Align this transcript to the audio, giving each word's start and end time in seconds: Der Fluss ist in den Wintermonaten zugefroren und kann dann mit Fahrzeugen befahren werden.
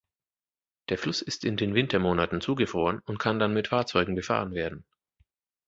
Der 0.89 0.97
Fluss 0.97 1.21
ist 1.21 1.45
in 1.45 1.57
den 1.57 1.75
Wintermonaten 1.75 2.41
zugefroren 2.41 3.01
und 3.05 3.19
kann 3.19 3.37
dann 3.37 3.53
mit 3.53 3.67
Fahrzeugen 3.67 4.15
befahren 4.15 4.51
werden. 4.51 4.83